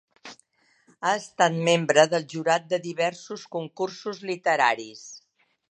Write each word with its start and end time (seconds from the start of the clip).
Ha 0.29 1.11
estat 1.17 1.59
membre 1.69 2.07
del 2.15 2.25
jurat 2.33 2.67
de 2.73 2.81
diversos 2.89 3.47
concursos 3.59 4.27
literaris. 4.33 5.07